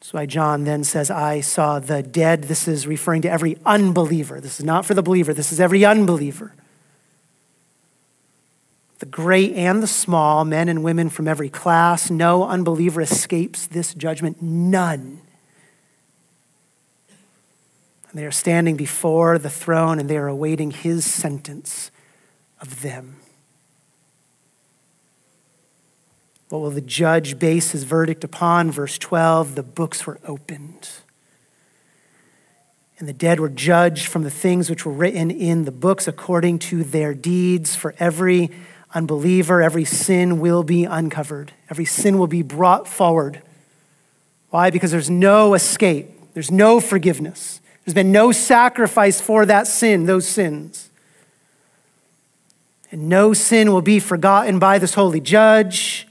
[0.00, 2.44] That's why John then says, I saw the dead.
[2.44, 4.40] This is referring to every unbeliever.
[4.40, 6.52] This is not for the believer, this is every unbeliever
[8.98, 12.10] the great and the small, men and women from every class.
[12.10, 14.40] No unbeliever escapes this judgment.
[14.40, 15.20] None.
[18.10, 21.90] And they are standing before the throne and they are awaiting his sentence
[22.60, 23.16] of them.
[26.48, 28.70] What will the judge base his verdict upon?
[28.70, 30.88] Verse 12 the books were opened.
[32.98, 36.60] And the dead were judged from the things which were written in the books according
[36.60, 37.76] to their deeds.
[37.76, 38.50] For every
[38.94, 43.42] unbeliever, every sin will be uncovered, every sin will be brought forward.
[44.50, 44.70] Why?
[44.70, 50.26] Because there's no escape, there's no forgiveness, there's been no sacrifice for that sin, those
[50.26, 50.90] sins.
[52.92, 56.06] And no sin will be forgotten by this holy judge.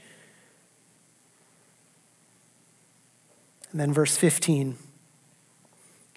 [3.72, 4.76] And then verse 15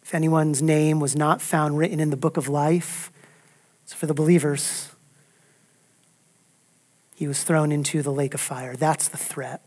[0.01, 3.11] if anyone's name was not found written in the book of life,
[3.83, 4.89] it's for the believers
[7.19, 8.77] he was thrown into the lake of fire.
[8.77, 9.61] That's the threat.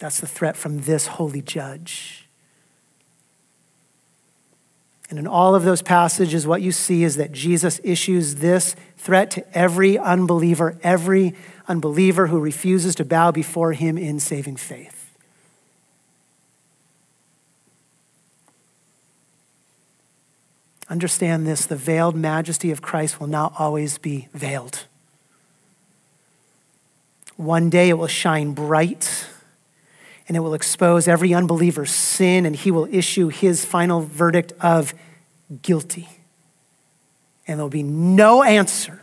[0.00, 2.26] That's the threat from this holy judge.
[5.08, 9.30] And in all of those passages, what you see is that Jesus issues this threat
[9.30, 11.32] to every unbeliever, every
[11.68, 15.16] unbeliever who refuses to bow before him in saving faith.
[20.88, 24.86] Understand this the veiled majesty of Christ will not always be veiled.
[27.36, 29.26] One day it will shine bright
[30.26, 34.94] and it will expose every unbeliever's sin, and he will issue his final verdict of
[35.62, 36.08] guilty.
[37.46, 39.02] And there'll be no answer,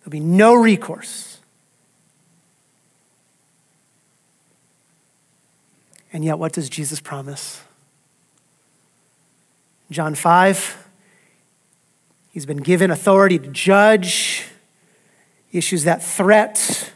[0.00, 1.28] there'll be no recourse.
[6.14, 7.62] And yet, what does Jesus promise?
[9.90, 10.88] John 5,
[12.30, 14.46] he's been given authority to judge,
[15.52, 16.92] he issues that threat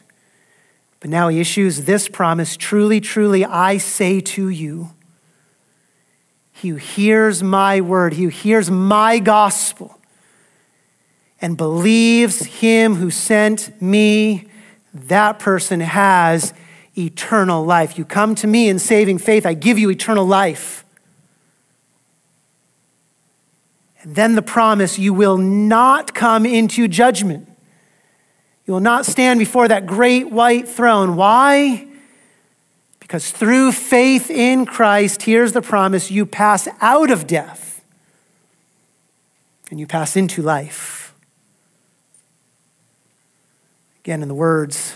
[1.07, 4.91] but now he issues this promise Truly, truly, I say to you,
[6.51, 10.01] he who hears my word, he who hears my gospel,
[11.41, 14.49] and believes him who sent me,
[14.93, 16.55] that person has
[16.97, 17.99] eternal life.
[17.99, 20.85] You come to me in saving faith, I give you eternal life.
[24.03, 27.49] And then the promise you will not come into judgment.
[28.67, 31.17] You will not stand before that great white throne.
[31.17, 31.87] Why?
[32.99, 37.85] Because through faith in Christ, here's the promise you pass out of death
[39.71, 41.15] and you pass into life.
[44.03, 44.95] Again, in the words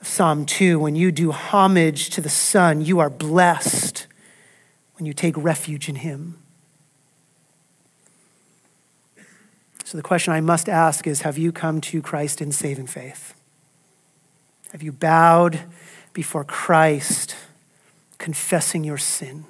[0.00, 4.06] of Psalm 2, when you do homage to the Son, you are blessed
[4.98, 6.42] when you take refuge in Him.
[9.88, 13.32] So the question I must ask is Have you come to Christ in saving faith?
[14.72, 15.60] Have you bowed
[16.12, 17.34] before Christ,
[18.18, 19.46] confessing your sin?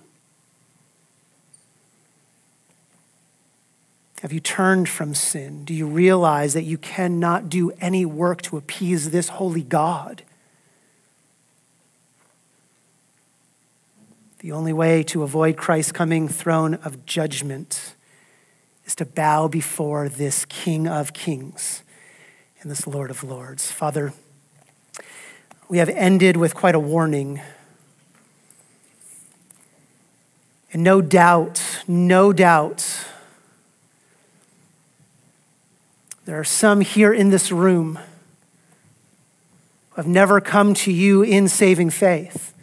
[4.22, 5.64] Have you turned from sin?
[5.64, 10.22] Do you realize that you cannot do any work to appease this holy God?
[14.38, 17.96] The only way to avoid Christ's coming throne of judgment
[18.88, 21.82] is to bow before this King of Kings
[22.62, 23.70] and this Lord of Lords.
[23.70, 24.14] Father,
[25.68, 27.42] we have ended with quite a warning.
[30.72, 33.04] And no doubt, no doubt,
[36.24, 37.98] there are some here in this room
[39.90, 42.54] who have never come to you in saving faith.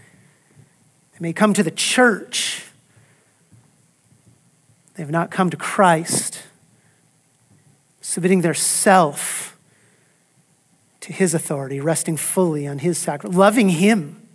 [1.14, 2.65] They may come to the church,
[4.96, 6.44] they have not come to Christ,
[8.02, 9.58] submitting their self
[11.02, 14.28] to his authority, resting fully on his sacrifice, loving him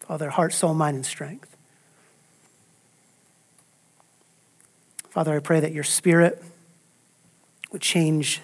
[0.00, 1.56] with all their heart, soul, mind, and strength.
[5.08, 6.42] Father, I pray that your spirit
[7.72, 8.40] would change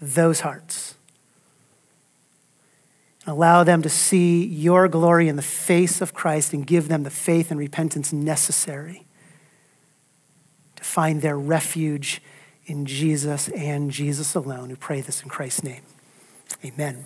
[0.00, 0.96] those hearts
[3.26, 7.10] allow them to see your glory in the face of Christ and give them the
[7.10, 9.05] faith and repentance necessary
[10.86, 12.22] find their refuge
[12.66, 14.68] in Jesus and Jesus alone.
[14.68, 15.82] We pray this in Christ's name.
[16.64, 17.04] Amen.